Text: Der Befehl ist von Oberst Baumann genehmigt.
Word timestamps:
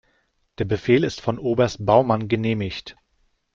Der 0.57 0.65
Befehl 0.65 1.03
ist 1.03 1.21
von 1.21 1.37
Oberst 1.37 1.85
Baumann 1.85 2.27
genehmigt. 2.27 2.95